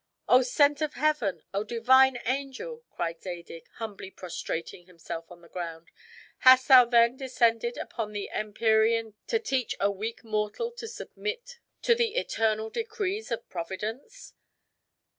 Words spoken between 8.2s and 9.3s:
Empyrean